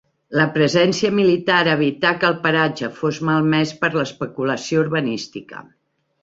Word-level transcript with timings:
La 0.37 0.45
presència 0.53 1.11
militar 1.17 1.57
evità 1.73 2.13
que 2.23 2.27
el 2.29 2.39
paratge 2.45 2.89
fos 3.03 3.19
malmès 3.29 3.75
per 3.85 3.91
l'especulació 3.99 4.83
urbanística. 4.87 5.63